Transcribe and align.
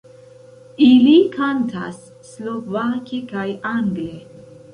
Ili 0.85 1.13
kantas 1.35 1.99
slovake 2.31 3.21
kaj 3.35 3.47
angle. 3.75 4.11